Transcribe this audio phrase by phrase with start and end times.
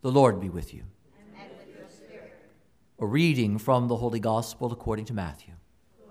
[0.00, 0.84] The Lord be with you.
[1.36, 2.32] And with your spirit.
[3.00, 5.54] A reading from the Holy Gospel according to Matthew.
[5.96, 6.04] To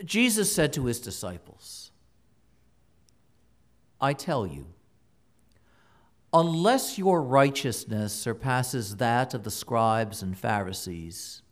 [0.00, 0.04] you.
[0.04, 1.92] Jesus said to his disciples,
[4.00, 4.66] I tell you,
[6.32, 11.42] unless your righteousness surpasses that of the scribes and Pharisees,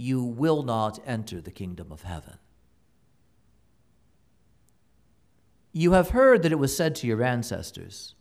[0.00, 2.38] you will not enter the kingdom of heaven.
[5.72, 8.14] You have heard that it was said to your ancestors,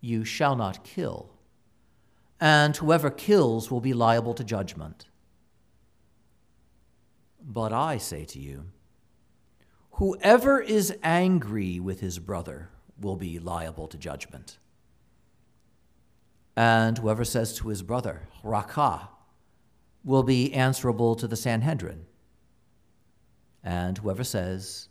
[0.00, 1.30] You shall not kill,
[2.40, 5.06] and whoever kills will be liable to judgment.
[7.42, 8.66] But I say to you,
[9.94, 14.58] whoever is angry with his brother will be liable to judgment.
[16.56, 19.08] And whoever says to his brother, Raca,
[20.06, 22.06] will be answerable to the Sanhedrin.
[23.62, 24.88] And whoever says,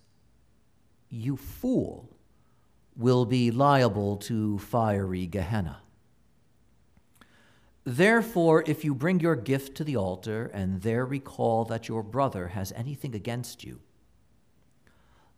[1.09, 2.09] You fool,
[2.97, 5.77] will be liable to fiery Gehenna.
[7.85, 12.49] Therefore, if you bring your gift to the altar and there recall that your brother
[12.49, 13.79] has anything against you,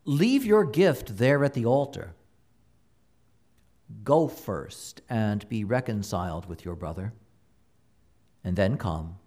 [0.05, 2.15] leave your gift there at the altar.
[4.03, 7.13] Go first and be reconciled with your brother,
[8.43, 9.17] and then come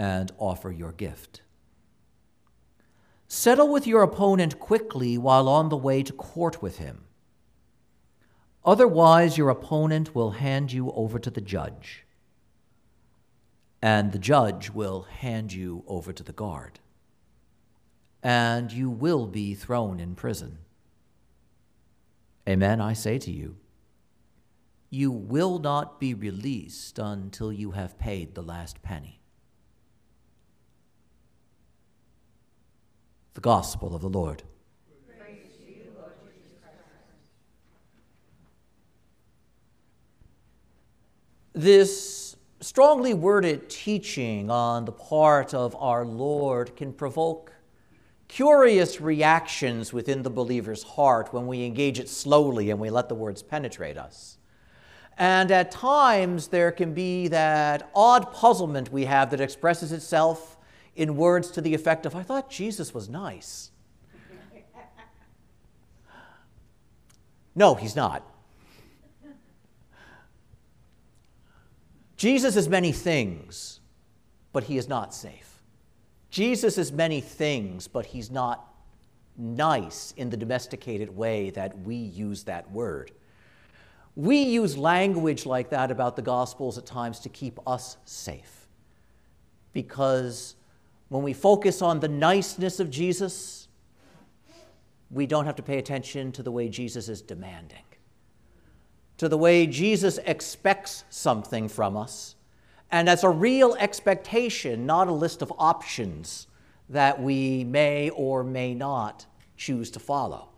[0.00, 1.42] and offer your gift.
[3.28, 7.04] Settle with your opponent quickly while on the way to court with him.
[8.64, 12.06] Otherwise, your opponent will hand you over to the judge,
[13.82, 16.80] and the judge will hand you over to the guard,
[18.22, 20.60] and you will be thrown in prison.
[22.48, 23.58] Amen, I say to you,
[24.88, 29.19] you will not be released until you have paid the last penny.
[33.34, 34.42] The Gospel of the Lord.
[41.52, 47.52] This strongly worded teaching on the part of our Lord can provoke
[48.28, 53.14] curious reactions within the believer's heart when we engage it slowly and we let the
[53.14, 54.38] words penetrate us.
[55.18, 60.56] And at times, there can be that odd puzzlement we have that expresses itself
[61.00, 63.70] in words to the effect of, I thought Jesus was nice.
[67.54, 68.22] no, he's not.
[72.18, 73.80] Jesus is many things,
[74.52, 75.62] but he is not safe.
[76.28, 78.70] Jesus is many things, but he's not
[79.38, 83.10] nice in the domesticated way that we use that word.
[84.16, 88.68] We use language like that about the Gospels at times to keep us safe
[89.72, 90.56] because
[91.10, 93.68] when we focus on the niceness of Jesus,
[95.10, 97.82] we don't have to pay attention to the way Jesus is demanding,
[99.18, 102.36] to the way Jesus expects something from us.
[102.92, 106.46] And that's a real expectation, not a list of options
[106.88, 110.48] that we may or may not choose to follow.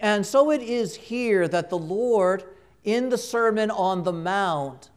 [0.00, 2.44] And so it is here that the Lord,
[2.82, 4.90] in the Sermon on the Mount,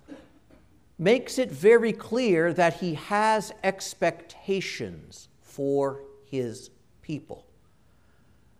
[1.01, 6.69] makes it very clear that he has expectations for his
[7.01, 7.44] people.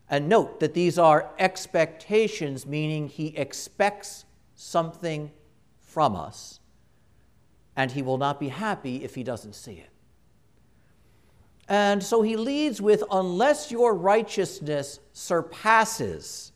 [0.10, 4.26] And note that these are expectations, meaning he expects
[4.56, 5.32] something
[5.78, 6.60] from us,
[7.76, 9.90] and he will not be happy if he doesn't see it.
[11.70, 16.51] And so he leads with, unless your righteousness surpasses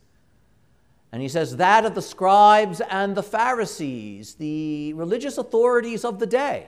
[1.15, 6.25] and he says that of the scribes and the Pharisees, the religious authorities of the
[6.25, 6.67] day.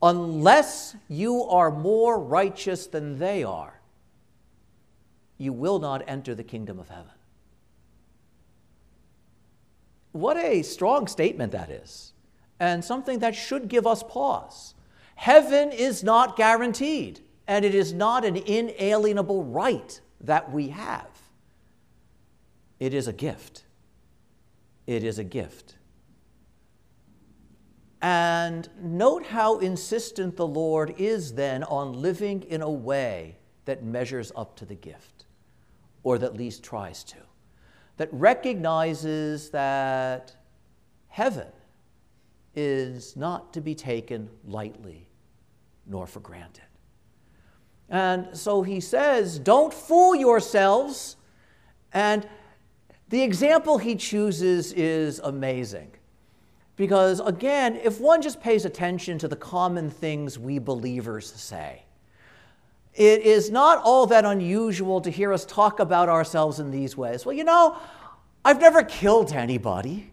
[0.00, 3.80] Unless you are more righteous than they are,
[5.38, 7.10] you will not enter the kingdom of heaven.
[10.12, 12.12] What a strong statement that is,
[12.60, 14.76] and something that should give us pause.
[15.16, 17.18] Heaven is not guaranteed,
[17.48, 21.09] and it is not an inalienable right that we have.
[22.80, 23.64] It is a gift.
[24.86, 25.76] It is a gift.
[28.02, 33.36] And note how insistent the Lord is then on living in a way
[33.66, 35.26] that measures up to the gift,
[36.02, 37.18] or that at least tries to,
[37.98, 40.34] that recognizes that
[41.08, 41.48] heaven
[42.54, 45.06] is not to be taken lightly
[45.86, 46.64] nor for granted.
[47.90, 51.16] And so he says, Don't fool yourselves
[51.92, 52.26] and
[53.10, 55.90] the example he chooses is amazing
[56.76, 61.82] Because again, if one just pays attention to the common things we believers say,
[62.94, 67.26] it is not all that unusual to hear us talk about ourselves in these ways.
[67.26, 67.76] Well, you know,
[68.44, 70.10] I've never killed anybody.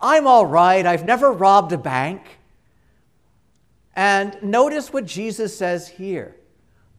[0.00, 0.84] I'm all right.
[0.84, 2.38] I've never robbed a bank.
[3.96, 6.36] And notice what Jesus says here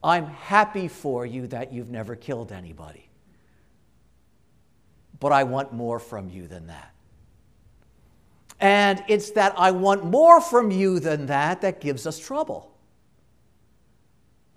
[0.04, 3.09] I'm happy for you that you've never killed anybody.
[5.20, 6.94] But I want more from you than that.
[8.60, 12.72] And it's that I want more from you than that that gives us trouble.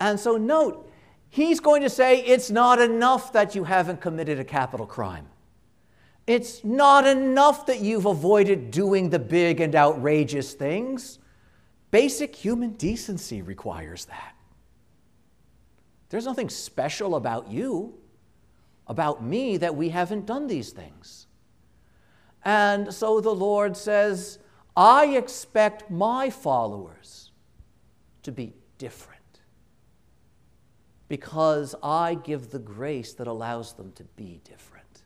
[0.01, 0.91] And so, note,
[1.29, 5.27] he's going to say it's not enough that you haven't committed a capital crime.
[6.27, 11.19] It's not enough that you've avoided doing the big and outrageous things.
[11.91, 14.35] Basic human decency requires that.
[16.09, 17.95] There's nothing special about you,
[18.93, 21.27] about me, that we haven't done these things.
[22.45, 24.39] And so the Lord says,
[24.77, 27.33] I expect my followers
[28.23, 29.41] to be different
[31.09, 35.03] because I give the grace that allows them to be different.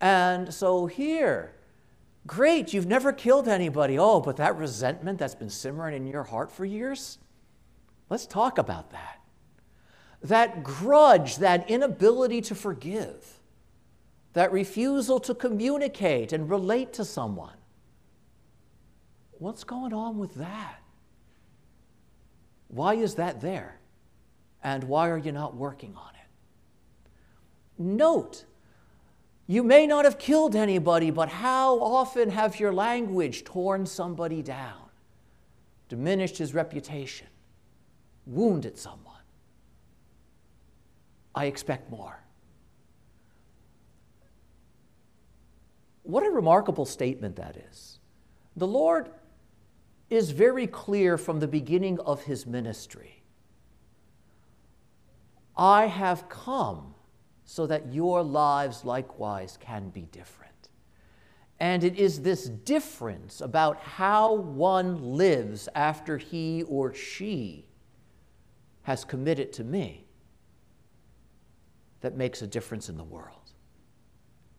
[0.00, 1.54] And so here,
[2.26, 3.98] great, you've never killed anybody.
[3.98, 7.18] Oh, but that resentment that's been simmering in your heart for years?
[8.10, 9.15] Let's talk about that.
[10.22, 13.40] That grudge, that inability to forgive,
[14.32, 17.56] that refusal to communicate and relate to someone.
[19.38, 20.80] What's going on with that?
[22.68, 23.78] Why is that there?
[24.62, 26.20] And why are you not working on it?
[27.78, 28.44] Note,
[29.46, 34.88] you may not have killed anybody, but how often have your language torn somebody down,
[35.88, 37.28] diminished his reputation,
[38.26, 39.15] wounded someone?
[41.36, 42.18] I expect more.
[46.02, 47.98] What a remarkable statement that is.
[48.56, 49.10] The Lord
[50.08, 53.22] is very clear from the beginning of his ministry
[55.56, 56.94] I have come
[57.44, 60.68] so that your lives likewise can be different.
[61.58, 67.66] And it is this difference about how one lives after he or she
[68.82, 70.05] has committed to me
[72.06, 73.50] that makes a difference in the world.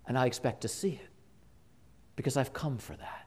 [0.06, 1.10] And I expect to see it
[2.18, 3.26] because I've come for that.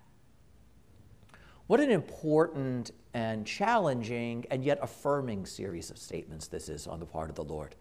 [1.69, 7.07] What an important and challenging and yet affirming series of statements this is on the
[7.07, 7.77] part of the Lord.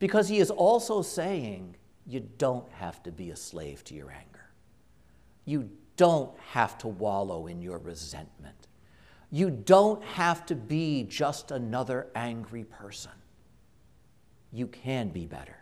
[0.00, 1.76] Because he is also saying,
[2.08, 4.50] you don't have to be a slave to your anger.
[5.44, 8.66] You don't have to wallow in your resentment.
[9.30, 13.12] You don't have to be just another angry person.
[14.52, 15.56] You can be better.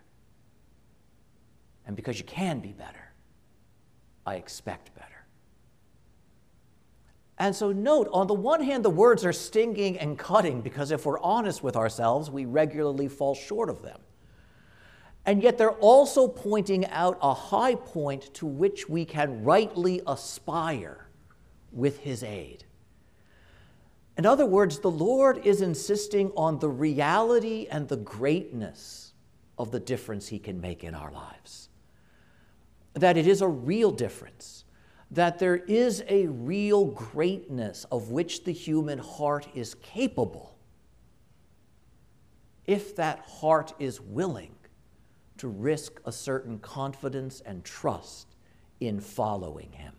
[1.87, 3.13] And because you can be better,
[4.25, 5.07] I expect better.
[7.37, 11.07] And so, note on the one hand, the words are stinging and cutting because if
[11.07, 13.99] we're honest with ourselves, we regularly fall short of them.
[15.25, 21.07] And yet, they're also pointing out a high point to which we can rightly aspire
[21.71, 22.65] with His aid.
[24.17, 29.13] In other words, the Lord is insisting on the reality and the greatness
[29.57, 31.69] of the difference He can make in our lives.
[32.93, 34.65] That it is a real difference
[35.11, 40.55] that there is a real greatness of which the human heart is capable
[42.65, 44.55] if that heart is willing
[45.37, 48.35] to risk a certain confidence and trust
[48.79, 49.93] in following Him.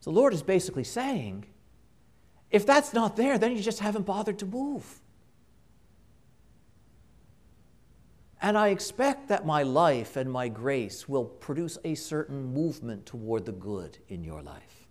[0.00, 1.46] So, the Lord is basically saying,
[2.52, 5.00] if that's not there, then you just haven't bothered to move.
[8.40, 13.46] And I expect that my life and my grace will produce a certain movement toward
[13.46, 14.86] the good in your life.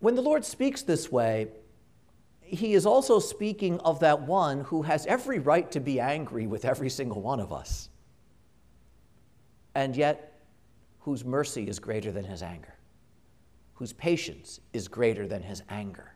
[0.00, 1.48] When the Lord speaks this way,
[2.42, 6.66] he is also speaking of that one who has every right to be angry with
[6.66, 7.88] every single one of us,
[9.74, 10.42] and yet
[11.00, 12.73] whose mercy is greater than his anger,
[13.74, 16.14] whose patience is greater than his anger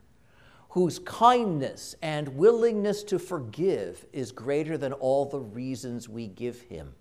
[0.69, 6.93] whose kindness and willingness to forgive is greater than all the reasons we give him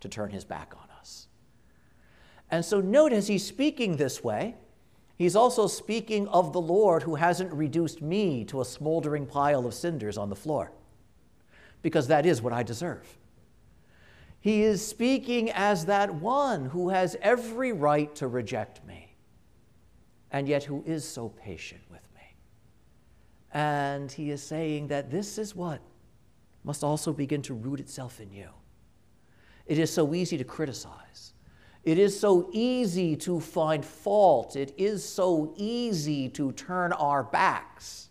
[0.00, 1.28] to turn his back on us.
[2.50, 4.56] And so, note as he's speaking this way,
[5.16, 9.74] he's also speaking of the Lord who hasn't reduced me to a smoldering pile of
[9.74, 10.72] cinders on the floor,
[11.82, 13.06] because that is what I deserve.
[14.40, 19.13] He is speaking as that one who has every right to reject me,
[20.34, 22.34] and yet who is so patient with me.
[23.52, 25.80] and he is saying that this is what
[26.64, 28.48] must also begin to root itself in you.
[29.66, 31.34] It is so easy to criticize.
[31.84, 34.56] It is so easy to find fault.
[34.56, 38.08] It is so easy to turn our backs.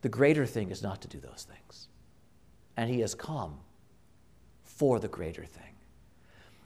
[0.00, 1.86] The greater thing is not to do those things.
[2.76, 3.60] And He has come
[4.64, 5.77] for the greater thing.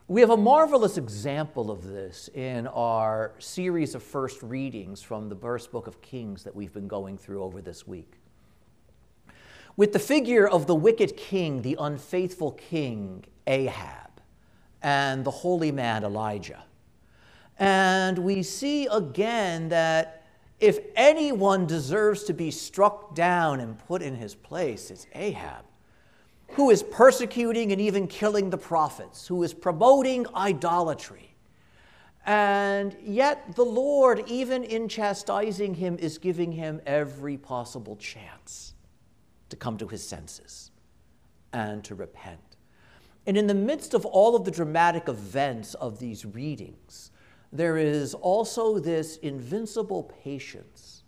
[0.08, 5.36] We have a marvelous example of this in our series of first readings from the
[5.36, 8.14] first book of Kings that we've been going through over this week.
[9.76, 14.10] With the figure of the wicked king, the unfaithful king Ahab,
[14.82, 16.64] and the holy man Elijah.
[17.60, 20.24] And we see again that
[20.58, 25.64] if anyone deserves to be struck down and put in his place, it's Ahab
[26.54, 31.34] who is persecuting and even killing the prophets, who is promoting idolatry.
[32.24, 38.74] And yet, the Lord, even in chastising him, is giving him every possible chance
[39.48, 40.70] to come to his senses
[41.52, 42.56] and to repent.
[43.26, 47.10] And in the midst of all of the dramatic events of these readings,
[47.52, 51.04] there is also this invincible patience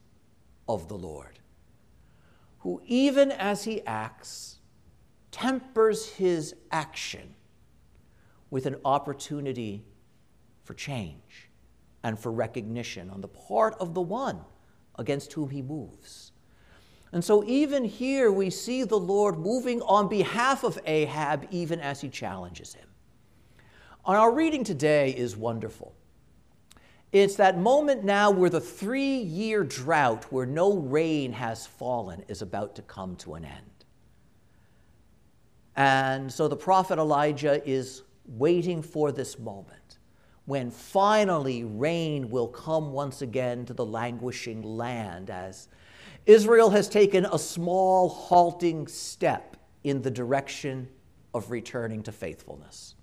[0.69, 1.39] of the Lord,
[2.59, 4.53] who, even as he acts,
[5.35, 7.35] tempers his action
[8.50, 9.85] with an opportunity
[10.62, 11.50] for change
[12.05, 14.38] and for recognition on the part of the one
[14.97, 16.31] against whom he moves.
[17.11, 22.00] And so, even here, we see the Lord moving on behalf of Ahab, even as
[22.00, 22.88] he challenges him.
[24.07, 25.95] And our reading today is wonderful.
[27.11, 32.41] It's that moment now where the three year drought, where no rain has fallen, is
[32.41, 33.74] about to come to an end.
[35.76, 39.99] And so the prophet Elijah is waiting for this moment
[40.47, 45.69] when finally rain will come once again to the languishing land as
[46.26, 50.88] Israel has taken a small, halting step in the direction
[51.33, 52.95] of returning to faithfulness.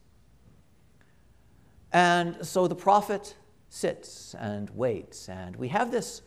[1.92, 3.36] And so the prophet
[3.70, 6.22] sits and waits, and we have this,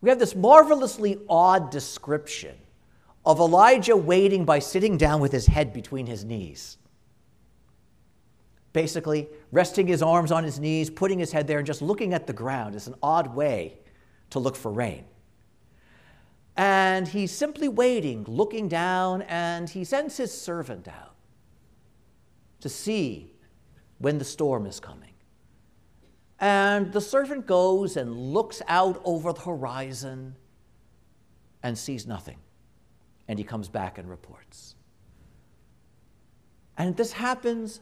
[0.00, 2.56] we have this marvelously odd description
[3.26, 6.78] of Elijah waiting by sitting down with his head between his knees.
[8.72, 12.28] Basically, resting his arms on his knees, putting his head there, and just looking at
[12.28, 13.80] the ground is an odd way
[14.30, 15.04] to look for rain.
[16.56, 21.16] And he's simply waiting, looking down, and he sends his servant out
[22.60, 23.32] to see
[23.98, 25.14] when the storm is coming.
[26.38, 30.36] And the servant goes and looks out over the horizon
[31.62, 32.36] and sees nothing
[33.28, 34.74] and he comes back and reports.
[36.78, 37.80] And this happens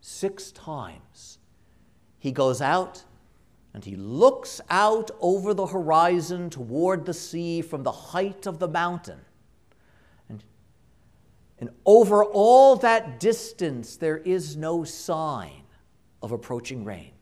[0.00, 1.38] six times.
[2.18, 3.04] He goes out
[3.74, 8.68] and he looks out over the horizon toward the sea from the height of the
[8.68, 9.20] mountain.
[10.28, 10.44] And,
[11.58, 15.62] and over all that distance, there is no sign
[16.20, 17.12] of approaching rain.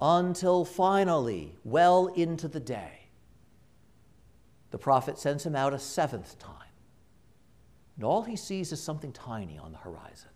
[0.00, 2.95] Until finally, well into the day,
[4.70, 6.52] the prophet sends him out a seventh time.
[7.96, 10.30] And all he sees is something tiny on the horizon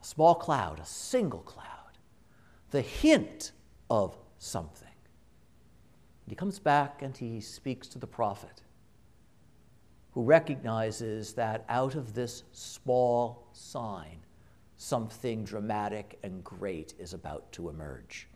[0.00, 1.98] a small cloud, a single cloud,
[2.70, 3.52] the hint
[3.88, 4.88] of something.
[4.88, 8.62] And he comes back and he speaks to the prophet,
[10.12, 14.18] who recognizes that out of this small sign,
[14.76, 18.28] something dramatic and great is about to emerge.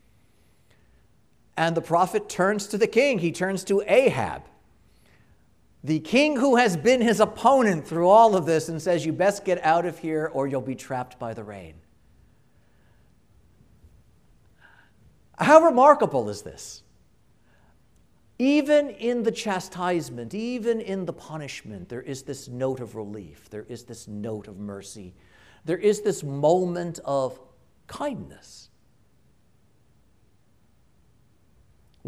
[1.59, 4.43] And the prophet turns to the king, he turns to Ahab,
[5.83, 9.45] the king who has been his opponent through all of this, and says, You best
[9.45, 11.75] get out of here or you'll be trapped by the rain.
[15.37, 16.85] How remarkable is this?
[18.39, 23.67] Even in the chastisement, even in the punishment, there is this note of relief, there
[23.69, 25.13] is this note of mercy,
[25.65, 27.41] there is this moment of
[27.89, 28.68] kindness.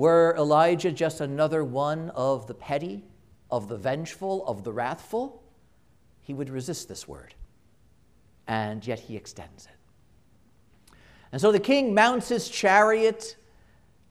[0.00, 3.04] Were Elijah just another one of the petty,
[3.50, 5.42] of the vengeful, of the wrathful?
[6.22, 7.34] He would resist this word,
[8.48, 10.94] and yet he extends it.
[11.32, 13.36] And so the king mounts his chariot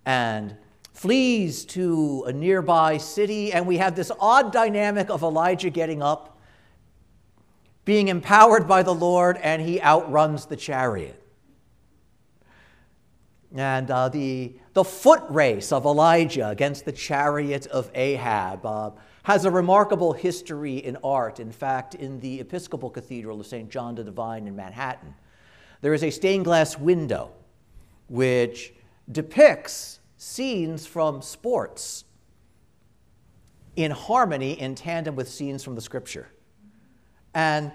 [0.05, 0.55] and
[0.93, 6.39] flees to a nearby city, and we have this odd dynamic of Elijah getting up,
[7.83, 11.19] being empowered by the Lord, and he outruns the chariot.
[13.55, 18.91] And uh, the, the foot race of Elijah against the chariot of Ahab uh,
[19.23, 21.39] has a remarkable history in art.
[21.39, 23.69] In fact, in the Episcopal Cathedral of St.
[23.69, 25.15] John the Divine in Manhattan,
[25.81, 27.31] there is a stained glass window
[28.07, 28.73] which
[29.11, 32.03] depicts scenes from sports
[33.75, 36.27] in harmony, in tandem with scenes from the scripture.
[37.33, 37.71] And,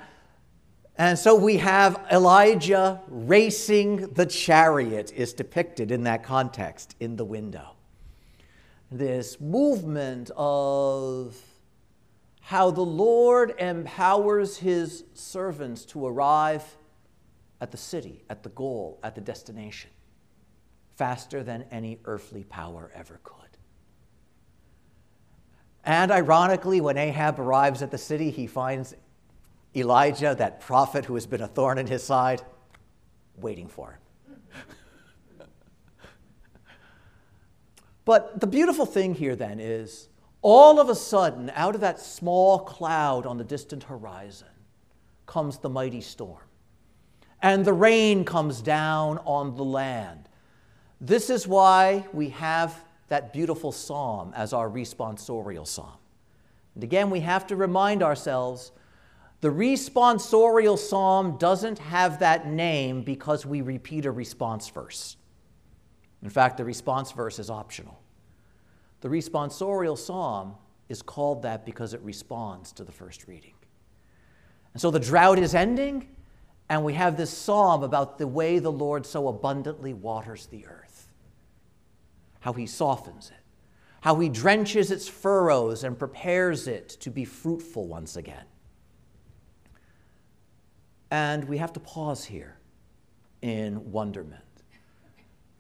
[0.97, 7.25] and so we have Elijah racing the chariot, is depicted in that context in the
[7.25, 7.71] window.
[8.91, 11.37] This movement of
[12.41, 16.77] how the Lord empowers his servants to arrive
[17.61, 19.91] at the city, at the goal, at the destination,
[20.97, 23.45] faster than any earthly power ever could.
[25.85, 28.95] And ironically, when Ahab arrives at the city, he finds
[29.77, 32.43] Elijah, that prophet who has been a thorn in his side,
[33.37, 35.49] waiting for him.
[38.05, 40.09] but the beautiful thing here then is
[40.43, 44.49] all of a sudden, out of that small cloud on the distant horizon,
[45.27, 46.43] comes the mighty storm.
[47.41, 50.29] And the rain comes down on the land.
[51.01, 55.99] This is why we have that beautiful psalm as our responsorial psalm.
[56.75, 58.73] And again, we have to remind ourselves
[59.45, 65.19] the responsorial psalm doesn't have that name because we repeat a response verse.
[66.23, 68.01] In fact, the response verse is optional.
[69.03, 70.55] The responsorial psalm
[70.89, 73.53] is called that because it responds to the first reading.
[74.73, 76.09] And so the drought is ending,
[76.71, 81.11] and we have this psalm about the way the Lord so abundantly waters the earth,
[82.41, 83.45] how he softens it,
[84.01, 88.47] how he drenches its furrows and prepares it to be fruitful once again.
[91.15, 92.57] And we have to pause here
[93.41, 94.43] in wonderment.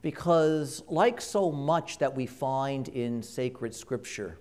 [0.02, 4.40] Because, like so much that we find in sacred scripture,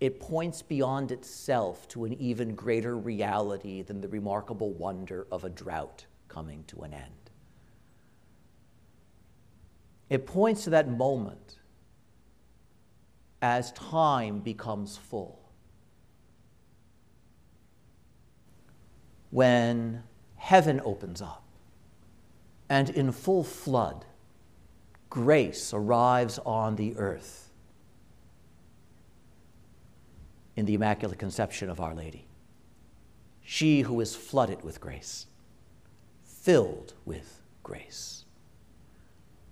[0.00, 5.48] it points beyond itself to an even greater reality than the remarkable wonder of a
[5.48, 7.30] drought coming to an end.
[10.10, 11.58] It points to that moment
[13.40, 15.40] as time becomes full.
[19.30, 20.02] When
[20.38, 21.44] heaven opens up,
[22.68, 24.06] and in full flood,
[25.10, 27.50] grace arrives on the earth
[30.56, 32.26] in the Immaculate Conception of Our Lady.
[33.42, 35.26] She who is flooded with grace,
[36.24, 38.24] filled with grace.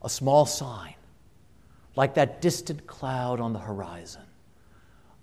[0.02, 0.94] A small sign,
[1.94, 4.22] like that distant cloud on the horizon,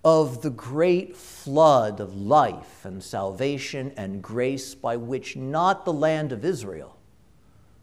[0.04, 6.32] of the great flood of life and salvation and grace by which not the land
[6.32, 6.98] of Israel,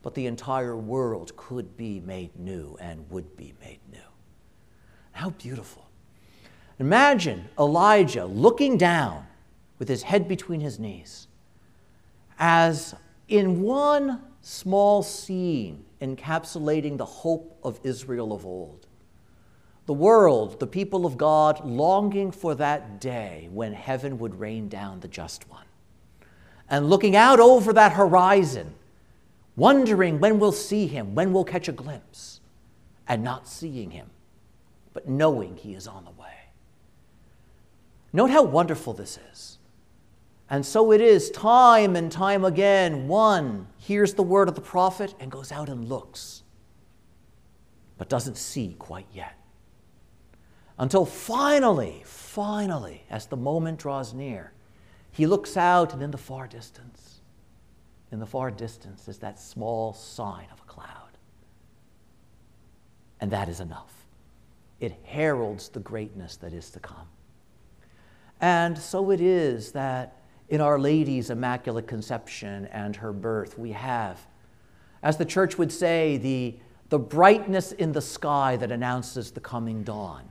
[0.03, 3.99] but the entire world could be made new and would be made new.
[5.13, 5.87] How beautiful.
[6.79, 9.27] Imagine Elijah looking down
[9.79, 11.27] with his head between his knees
[12.39, 12.95] as
[13.29, 18.87] in one small scene encapsulating the hope of Israel of old
[19.91, 25.01] the world, the people of God, longing for that day when heaven would rain down
[25.01, 25.65] the just one.
[26.69, 28.75] And looking out over that horizon,
[29.57, 32.41] wondering when we'll see him, when we'll catch a glimpse,
[33.09, 34.09] and not seeing him,
[34.93, 36.37] but knowing he is on the way.
[38.13, 39.59] Note how wonderful this is.
[40.49, 45.17] And so it is, time and time again, one hears the word of the prophet
[45.19, 46.45] and goes out and looks,
[47.99, 49.35] but doesn't see quite yet.
[50.81, 54.55] Until finally, finally, as the moment draws near,
[55.13, 57.21] he looks out and in the far distance,
[58.11, 61.19] in the far distance is that small sign of a cloud.
[63.21, 63.93] And that is enough.
[64.81, 67.09] It heralds the greatness that is to come.
[68.41, 70.17] And so it is that
[70.49, 74.19] in Our Lady's Immaculate Conception and her birth, we have,
[75.03, 76.57] as the church would say, the,
[76.89, 80.31] the brightness in the sky that announces the coming dawn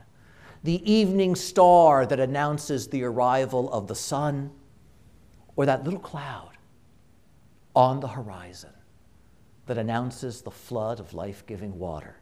[0.62, 4.50] the evening star that announces the arrival of the sun,
[5.56, 6.52] or that little cloud
[7.74, 8.70] on the horizon
[9.66, 12.16] that announces the flood of life giving water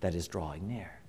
[0.00, 1.00] that is drawing near.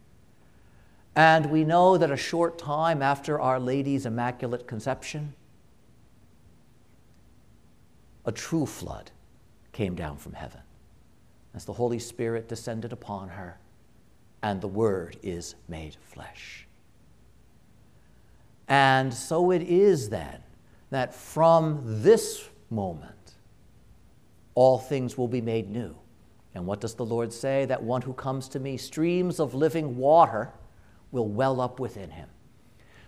[1.16, 5.34] And we know that a short time after Our Lady's Immaculate Conception,
[8.26, 9.12] a true flood
[9.72, 10.62] came down from heaven
[11.54, 13.60] as the Holy Spirit descended upon her
[14.42, 16.68] and the Word is made flesh.
[18.68, 20.44] And so it is then
[20.92, 23.34] that from this moment,
[24.56, 25.96] all things will be made new.
[26.54, 27.66] And what does the Lord say?
[27.66, 30.52] That one who comes to me, streams of living water
[31.12, 32.30] will well up within him.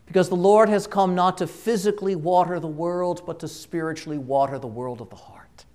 [0.05, 4.59] Because the Lord has come not to physically water the world, but to spiritually water
[4.59, 5.65] the world of the heart.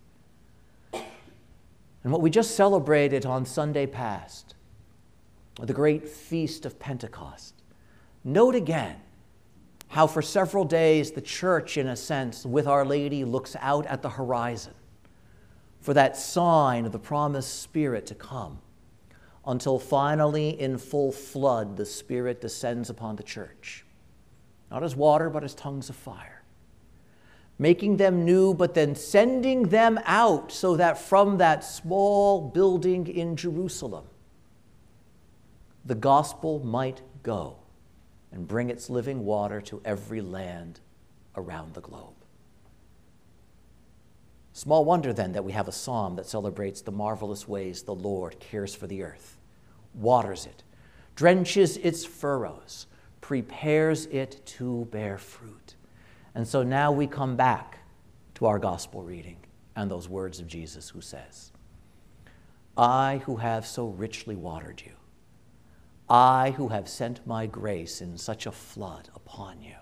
[0.92, 4.55] And what we just celebrated on Sunday past
[5.60, 7.54] the great feast of Pentecost.
[8.24, 8.96] Note again
[9.88, 14.02] how for several days the church, in a sense, with Our Lady, looks out at
[14.02, 14.74] the horizon
[15.80, 18.58] for that sign of the promised Spirit to come,
[19.46, 23.84] until finally, in full flood, the Spirit descends upon the church,
[24.70, 26.42] not as water, but as tongues of fire,
[27.56, 33.36] making them new, but then sending them out so that from that small building in
[33.36, 34.06] Jerusalem,
[35.86, 37.56] the gospel might go
[38.32, 40.80] and bring its living water to every land
[41.36, 42.12] around the globe.
[44.52, 48.40] Small wonder then that we have a psalm that celebrates the marvelous ways the Lord
[48.40, 49.36] cares for the earth,
[49.94, 50.62] waters it,
[51.14, 52.86] drenches its furrows,
[53.20, 55.76] prepares it to bear fruit.
[56.34, 57.78] And so now we come back
[58.34, 59.36] to our gospel reading
[59.76, 61.52] and those words of Jesus who says,
[62.76, 64.92] I who have so richly watered you,
[66.08, 69.74] I who have sent my grace in such a flood upon you,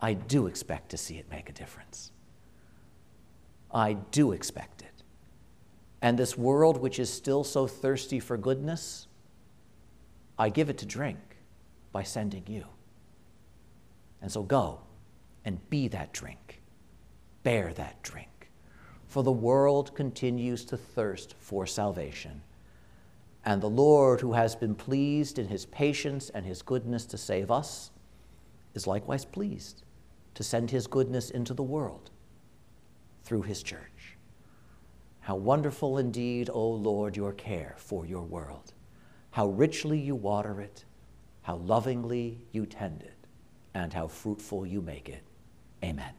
[0.00, 2.12] I do expect to see it make a difference.
[3.72, 5.02] I do expect it.
[6.02, 9.08] And this world, which is still so thirsty for goodness,
[10.38, 11.18] I give it to drink
[11.90, 12.64] by sending you.
[14.22, 14.80] And so go
[15.44, 16.60] and be that drink,
[17.42, 18.50] bear that drink.
[19.08, 22.42] For the world continues to thirst for salvation
[23.44, 27.50] and the Lord, who has been pleased in his patience and his goodness to save
[27.50, 27.90] us,
[28.74, 29.82] is likewise pleased
[30.34, 32.10] to send his goodness into the world
[33.24, 34.16] through his church.
[35.20, 38.72] How wonderful indeed, O Lord, your care for your world.
[39.30, 40.84] How richly you water it,
[41.42, 43.26] how lovingly you tend it,
[43.74, 45.22] and how fruitful you make it.
[45.84, 46.12] Amen.